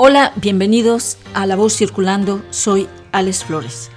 [0.00, 3.90] Hola, bienvenidos a La Voz Circulando, soy Alex Flores.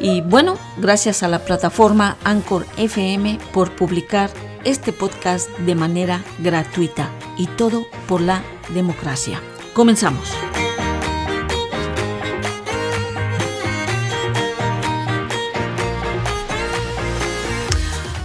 [0.00, 4.30] Y bueno, gracias a la plataforma Anchor FM por publicar
[4.64, 7.08] este podcast de manera gratuita
[7.38, 8.42] y todo por la
[8.74, 9.40] democracia.
[9.74, 10.28] Comenzamos.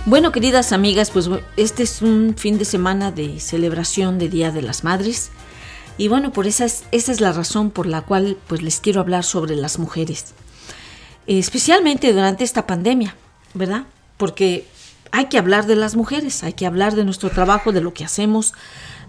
[0.08, 4.64] Bueno, queridas amigas, pues este es un fin de semana de celebración de Día de
[4.64, 5.30] las Madres.
[5.98, 9.02] Y bueno, por esa es, esa es la razón por la cual pues les quiero
[9.02, 10.34] hablar sobre las mujeres.
[11.26, 13.16] Especialmente durante esta pandemia,
[13.54, 13.86] ¿verdad?
[14.18, 14.66] Porque
[15.12, 18.06] hay que hablar de las mujeres, hay que hablar de nuestro trabajo, de lo que
[18.06, 18.54] hacemos,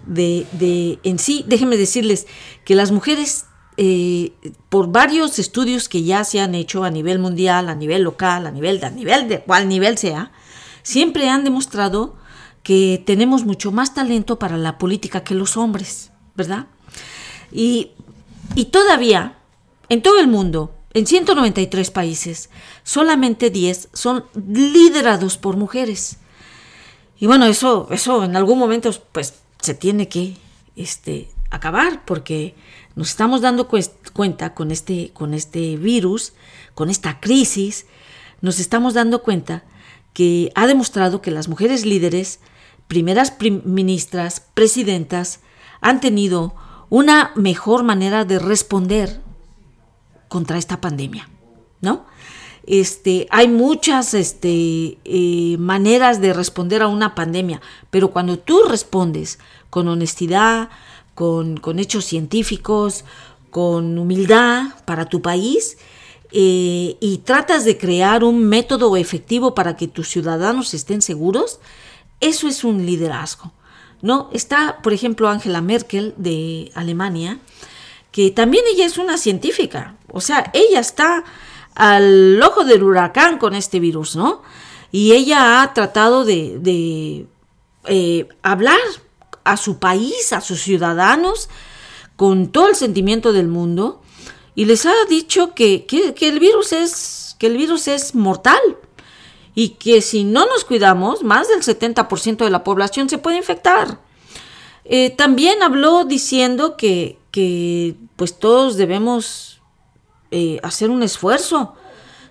[0.05, 1.45] de, de en sí.
[1.47, 2.27] Déjenme decirles
[2.65, 3.45] que las mujeres,
[3.77, 4.33] eh,
[4.69, 8.51] por varios estudios que ya se han hecho a nivel mundial, a nivel local, a
[8.51, 10.31] nivel, a nivel de cual nivel sea,
[10.83, 12.17] siempre han demostrado
[12.63, 16.67] que tenemos mucho más talento para la política que los hombres, ¿verdad?
[17.51, 17.91] Y,
[18.71, 19.37] todavía,
[19.89, 22.49] en todo el mundo, en 193 países,
[22.83, 26.17] solamente 10 son liderados por mujeres.
[27.19, 30.37] Y bueno, eso, eso en algún momento pues se tiene que
[30.75, 32.55] este, acabar porque
[32.95, 36.33] nos estamos dando cuenta con este, con este virus,
[36.73, 37.85] con esta crisis,
[38.41, 39.63] nos estamos dando cuenta
[40.13, 42.39] que ha demostrado que las mujeres líderes,
[42.87, 43.33] primeras
[43.65, 45.41] ministras, presidentas,
[45.81, 46.55] han tenido
[46.89, 49.21] una mejor manera de responder
[50.27, 51.29] contra esta pandemia,
[51.81, 52.05] ¿no?
[52.65, 59.39] Este, hay muchas este, eh, maneras de responder a una pandemia, pero cuando tú respondes
[59.71, 60.69] con honestidad,
[61.15, 63.05] con, con hechos científicos,
[63.49, 65.77] con humildad para tu país,
[66.31, 71.59] eh, y tratas de crear un método efectivo para que tus ciudadanos estén seguros,
[72.19, 73.51] eso es un liderazgo.
[74.01, 74.29] ¿No?
[74.33, 77.39] Está, por ejemplo, Angela Merkel de Alemania,
[78.11, 81.23] que también ella es una científica, o sea, ella está
[81.75, 84.41] al ojo del huracán con este virus, ¿no?
[84.91, 87.27] Y ella ha tratado de,
[87.85, 88.79] eh, hablar
[89.43, 91.49] a su país, a sus ciudadanos,
[92.15, 94.01] con todo el sentimiento del mundo,
[94.55, 98.59] y les ha dicho que, que el virus es, que el virus es mortal,
[99.55, 103.99] y que si no nos cuidamos, más del 70% de la población se puede infectar.
[104.85, 109.61] Eh, también habló diciendo que, que pues todos debemos
[110.31, 111.75] eh, hacer un esfuerzo,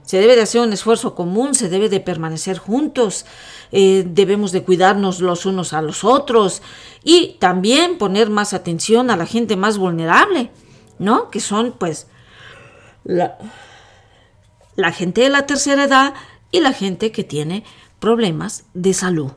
[0.02, 3.26] se debe de hacer un esfuerzo común, se debe de permanecer juntos,
[3.72, 6.62] eh, debemos de cuidarnos los unos a los otros
[7.04, 10.50] y también poner más atención a la gente más vulnerable,
[10.98, 11.28] ¿no?
[11.28, 12.06] Que son pues
[13.04, 13.36] la,
[14.76, 16.14] la gente de la tercera edad
[16.50, 17.64] y la gente que tiene
[17.98, 19.32] problemas de salud.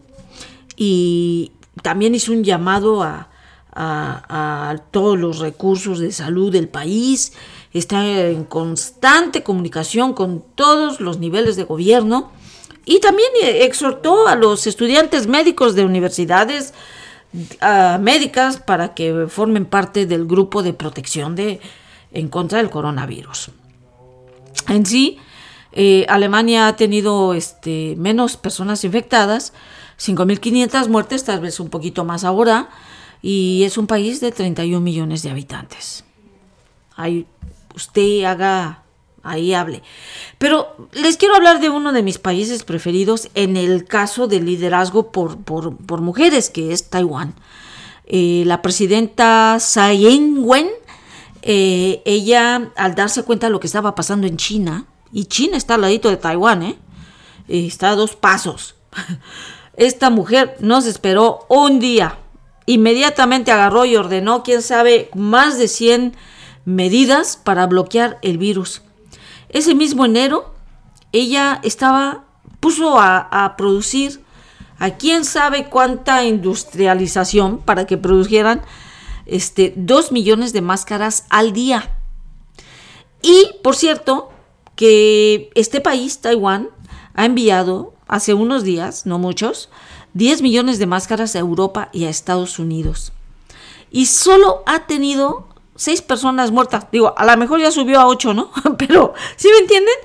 [0.76, 1.52] Y
[1.82, 3.28] también hizo un llamado a,
[4.92, 7.32] todos los recursos de salud del país,
[7.72, 12.32] está en constante comunicación con todos los niveles de gobierno
[12.84, 16.74] y también exhortó a los estudiantes médicos de universidades
[18.02, 21.62] médicas para que formen parte del grupo de protección de,
[22.12, 23.52] en contra del coronavirus.
[24.68, 25.18] En sí,
[25.74, 29.54] eh, Alemania ha tenido este, menos personas infectadas,
[30.00, 32.70] 5.500 muertes, tal vez un poquito más ahora,
[33.22, 36.04] y es un país de 31 millones de habitantes.
[36.96, 37.26] Ahí
[37.76, 38.84] usted haga,
[39.24, 39.82] ahí hable.
[40.38, 45.12] Pero les quiero hablar de uno de mis países preferidos en el caso del liderazgo
[45.12, 47.34] por, por, mujeres, que es Taiwán.
[48.06, 50.68] Eh, la presidenta Tsai Ing-wen,
[51.44, 55.76] eh, ella al darse cuenta de lo que estaba pasando en China, y China está
[55.76, 56.78] al ladito de Taiwán, ¿eh?
[57.48, 58.76] Está a dos pasos.
[59.76, 62.18] Esta mujer no se esperó un día.
[62.66, 66.16] Inmediatamente agarró y ordenó, quién sabe, más de 100
[66.66, 68.82] medidas para bloquear el virus.
[69.50, 70.54] Ese mismo enero,
[71.12, 72.26] ella estaba,
[72.60, 74.22] puso a, producir
[74.80, 78.62] a quién sabe cuánta industrialización para que produjeran
[79.26, 81.98] este, 2 millones de máscaras al día.
[83.22, 84.32] Y, por cierto,
[84.76, 86.70] que este país, Taiwán,
[87.14, 89.70] ha enviado hace unos días, no muchos,
[90.14, 93.14] 10 millones de máscaras a Europa y a Estados Unidos.
[93.92, 96.88] Y solo ha tenido 6 personas muertas.
[96.92, 98.52] Digo, a lo mejor ya subió a 8, ¿no?
[98.78, 99.96] Pero, ¿sí me entienden?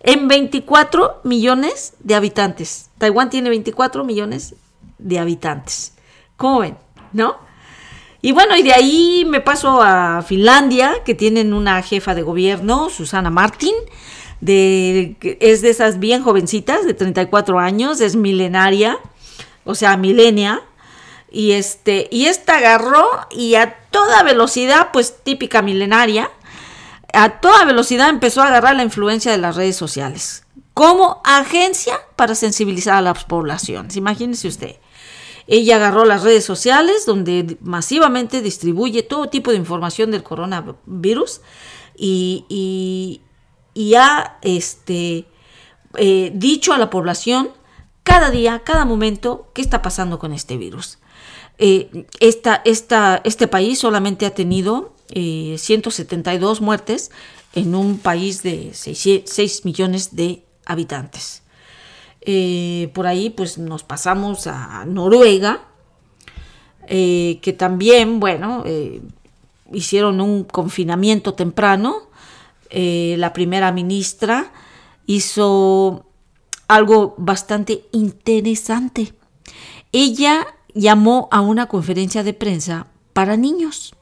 [0.00, 2.90] En 24 millones de habitantes.
[2.98, 4.54] Taiwán tiene 24 millones
[4.98, 5.94] de habitantes.
[6.36, 6.76] ¿Cómo ven?
[7.12, 7.45] ¿No?
[8.26, 12.90] Y bueno, y de ahí me paso a Finlandia, que tienen una jefa de gobierno,
[12.90, 13.72] Susana Martin,
[14.40, 18.98] de, es de esas bien jovencitas, de 34 años, es milenaria,
[19.64, 20.60] o sea, milenia,
[21.30, 26.28] Y este, y esta agarró y a toda velocidad, pues típica milenaria,
[27.12, 30.42] a toda velocidad empezó a agarrar la influencia de las redes sociales
[30.74, 33.96] como agencia para sensibilizar a las poblaciones.
[33.96, 34.76] Imagínese usted.
[35.46, 41.40] Ella agarró las redes sociales donde masivamente distribuye todo tipo de información del coronavirus
[41.96, 43.20] y,
[43.96, 45.26] ha este,
[45.96, 47.50] eh, dicho a la población
[48.02, 50.98] cada día, cada momento, qué está pasando con este virus.
[51.58, 57.10] Eh, este país solamente ha tenido 172 eh, muertes
[57.54, 61.42] en un país de 6, millones de habitantes.
[62.28, 65.60] Eh, por ahí pues nos pasamos a Noruega,
[66.88, 68.64] que también, bueno,
[69.72, 72.08] hicieron un confinamiento temprano.
[72.70, 74.52] la primera ministra
[75.06, 76.06] hizo
[76.68, 79.14] algo bastante interesante.
[79.92, 83.94] Ella llamó a una conferencia de prensa para niños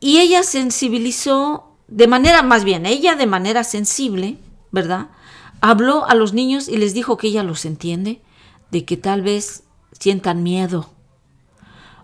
[0.00, 4.36] y ella sensibilizó de manera, más bien, ella de manera sensible,
[4.70, 5.08] ¿verdad?
[5.60, 8.20] Habló a los niños y les dijo que ella los entiende,
[8.70, 10.90] de que tal vez sientan miedo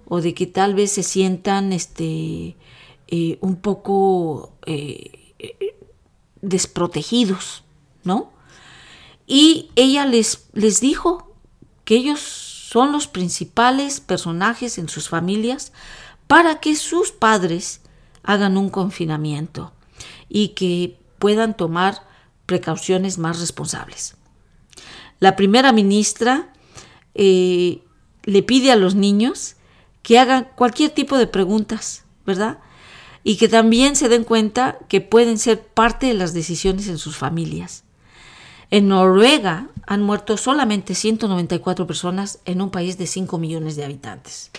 [0.07, 2.57] o de que tal vez se sientan este,
[3.09, 5.35] eh, un poco eh,
[6.43, 7.65] desprotegidos,
[8.05, 8.33] ¿no?
[9.27, 11.35] Y ella les, les dijo
[11.85, 15.73] que ellos son los principales personajes en sus familias
[16.27, 17.81] para que sus padres
[18.23, 19.73] hagan un confinamiento
[20.29, 22.03] y que puedan tomar
[22.50, 24.17] precauciones más responsables.
[25.20, 26.52] La primera ministra
[27.14, 27.85] eh,
[28.25, 29.55] le pide a los niños
[30.02, 32.58] que hagan cualquier tipo de preguntas, ¿verdad?
[33.23, 37.17] Y que también se den cuenta que pueden ser parte de las decisiones en sus
[37.17, 37.85] familias.
[38.73, 44.50] En Noruega han muerto solamente 194 personas en un país de 5 millones de habitantes.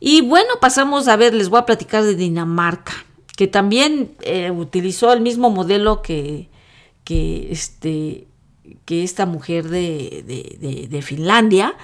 [0.00, 2.92] Y bueno, pasamos a ver, les voy a platicar de Dinamarca,
[3.36, 6.48] que también eh, utilizó el mismo modelo que,
[7.06, 8.26] que, este,
[8.84, 11.74] que esta mujer de, Finlandia,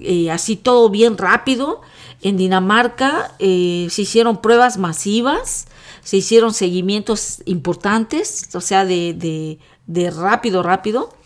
[0.00, 1.80] eh, así todo bien rápido.
[2.22, 5.68] En Dinamarca eh, se hicieron pruebas masivas,
[6.02, 11.16] se hicieron seguimientos importantes, o sea, de, de rápido, rápido,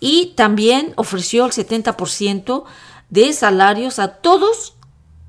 [0.00, 2.64] y también ofreció el 70%
[3.10, 4.76] de salarios a todos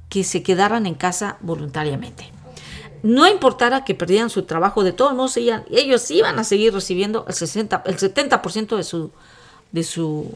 [0.07, 2.34] que se quedaran en casa voluntariamente.
[3.05, 7.35] No importara que perdieran su trabajo, de todos modos ellos iban a seguir recibiendo el,
[7.35, 9.11] 60, el 70% de su,
[9.71, 10.35] de, su,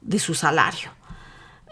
[0.00, 0.90] de su salario.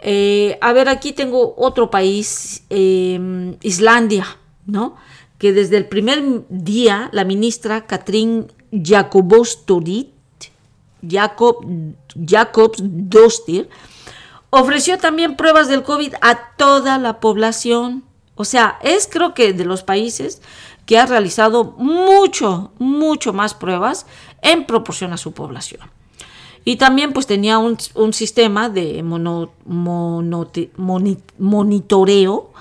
[0.01, 4.25] Eh, a ver, aquí tengo otro país, em, Islandia,
[4.67, 4.95] ¿no?
[5.37, 10.13] Que desde el primer día la ministra Katrin Jacobos-Torit,
[11.03, 11.67] Jacob,
[12.25, 13.69] Jacobs Dostir,
[14.51, 18.05] ofreció también pruebas del COVID a toda la población.
[18.39, 20.41] O sea, es creo que de los países
[20.87, 24.07] que ha realizado mucho, mucho más pruebas
[24.43, 25.81] en proporción a su población.
[26.65, 27.77] Y también pues tenía un,
[28.13, 29.03] sistema de
[31.39, 32.53] monitoreo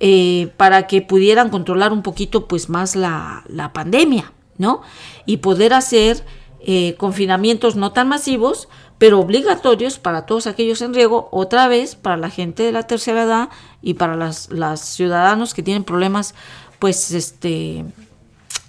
[0.00, 3.44] eh, para que pudieran controlar un poquito pues más la,
[3.74, 4.32] pandemia.
[4.56, 4.80] ¿no?
[5.26, 6.24] Y poder hacer
[6.60, 8.68] eh, confinamientos no tan masivos,
[9.00, 13.22] pero obligatorios para todos aquellos en riesgo, otra vez para la gente de la tercera
[13.22, 13.48] edad
[13.80, 14.50] y para las,
[14.80, 16.34] ciudadanos que tienen problemas,
[16.78, 17.86] pues, este,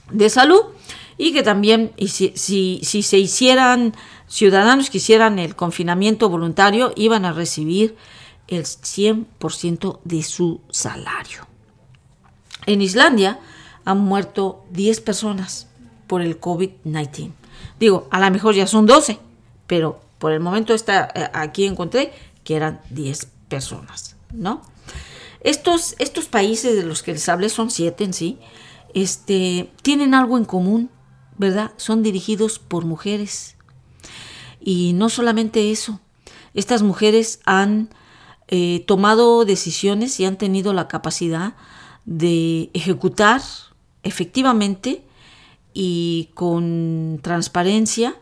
[0.09, 0.61] de salud,
[1.17, 3.93] y que también, si, si, si se hicieran
[4.25, 7.97] ciudadanos que hicieran el confinamiento voluntario, iban a recibir
[8.47, 11.45] el 100% de su salario.
[12.67, 13.37] En Islandia
[13.83, 15.67] han muerto 10 personas
[16.07, 17.31] por el COVID-19.
[17.81, 19.19] Digo, a lo mejor ya son 12,
[19.67, 22.13] pero por el momento está, eh, aquí encontré
[22.43, 24.61] que eran 10 personas, ¿no?
[25.41, 28.37] Estos, estos países de los que les hablé son siete en sí,
[28.93, 30.91] este, tienen algo en común,
[31.39, 31.71] ¿verdad?
[31.77, 33.55] Son dirigidos por mujeres.
[34.59, 35.99] Y no solamente eso,
[36.53, 37.89] estas mujeres han
[38.47, 41.55] eh, tomado decisiones y han tenido la capacidad
[42.05, 43.41] de ejecutar
[44.03, 45.03] efectivamente
[45.73, 48.15] y con transparencia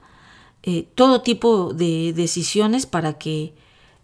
[0.64, 3.54] eh, todo tipo de decisiones para que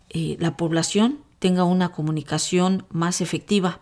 [0.10, 3.80] eh, la población tenga una comunicación más efectiva.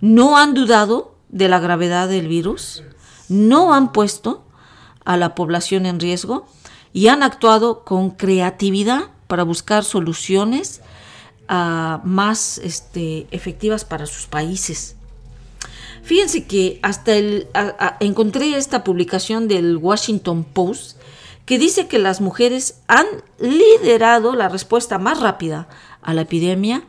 [0.00, 2.82] No han dudado de la gravedad del virus,
[3.28, 4.44] no han puesto
[5.04, 6.46] a la población en riesgo
[6.92, 10.80] y han actuado con creatividad para buscar soluciones
[11.48, 14.96] ah, más este, efectivas para sus países.
[16.02, 17.48] Fíjense que hasta el,
[18.00, 20.96] encontré esta publicación del Washington Post
[21.48, 23.06] que dice que las mujeres han
[23.38, 25.66] liderado la respuesta más rápida
[26.02, 26.82] a la epidemia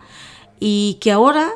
[0.59, 1.49] y que ahora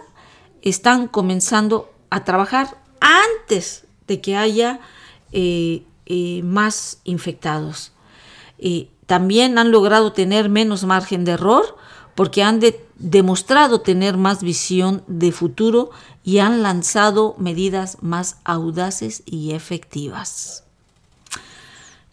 [0.62, 4.80] están comenzando a trabajar antes de que haya
[5.34, 7.92] eh, eh, más infectados.
[9.06, 11.76] también han logrado tener menos margen de error
[12.16, 12.62] porque han
[12.96, 15.92] demostrado tener más visión de futuro
[16.24, 20.64] y han lanzado medidas más audaces y efectivas.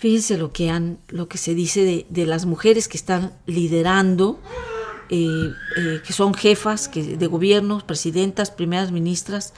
[0.01, 4.41] Fíjense lo que, han, lo que se dice de, las mujeres que están liderando,
[5.11, 9.53] eh, eh, que son jefas que, de gobiernos, presidentas, primeras ministras,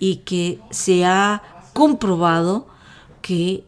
[0.00, 1.42] y que se ha
[1.74, 2.68] comprobado
[3.20, 3.66] que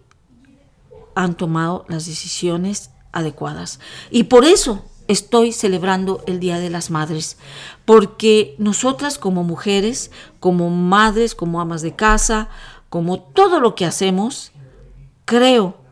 [1.14, 3.78] han tomado las decisiones adecuadas.
[4.11, 7.37] Y por eso estoy celebrando el Día de las Madres,
[7.85, 12.49] porque nosotras como mujeres, como madres, como amas de casa,
[12.88, 14.52] como todo lo que hacemos,
[15.26, 15.84] creo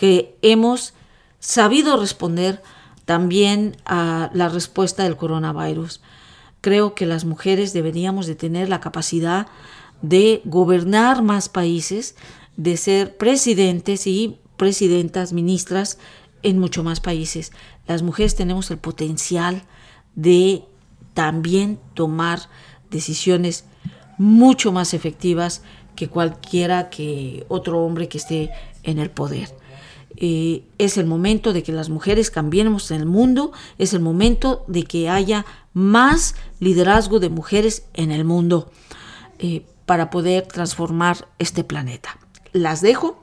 [0.00, 0.94] que hemos
[1.40, 2.62] sabido responder
[3.04, 6.00] también a la respuesta del coronavirus.
[6.62, 9.46] Creo que las mujeres deberíamos de tener la capacidad
[10.00, 12.14] de gobernar más países,
[12.56, 15.98] de ser presidentes y presidentas, ministras
[16.42, 17.52] en mucho más países.
[17.86, 19.64] Las mujeres tenemos el potencial
[20.14, 20.62] de
[21.12, 22.48] también tomar
[22.90, 23.66] decisiones
[24.16, 25.60] mucho más efectivas
[25.94, 28.50] que cualquiera que otro hombre que esté
[28.82, 29.59] en el poder.
[30.22, 34.64] Eh, es el momento de que las mujeres cambiemos en el mundo, es el momento
[34.68, 38.70] de que haya más liderazgo de mujeres en el mundo
[39.38, 42.18] eh, para poder transformar este planeta.
[42.52, 43.18] Las dejo.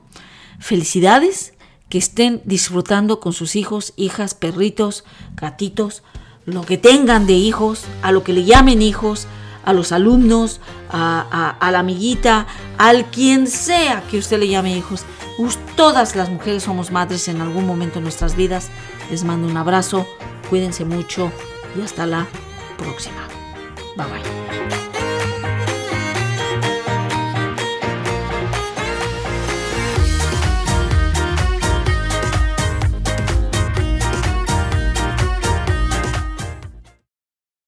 [0.59, 1.53] Felicidades
[1.87, 5.03] que estén disfrutando con sus hijos, hijas, perritos,
[5.35, 6.01] gatitos,
[6.45, 9.27] lo que tengan de hijos, a lo que le llamen hijos,
[9.65, 15.03] a los alumnos, a, la amiguita, al quien sea que usted le llame hijos.
[15.75, 18.69] Todas las mujeres somos madres en algún momento de nuestras vidas.
[19.09, 20.07] Les mando un abrazo,
[20.49, 21.31] cuídense mucho
[21.77, 22.27] y hasta la
[22.77, 23.27] próxima.
[23.95, 24.86] Bye bye.